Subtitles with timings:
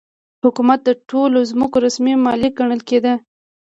[0.43, 3.13] حکومت د ټولو ځمکو رسمي مالک ګڼل کېده.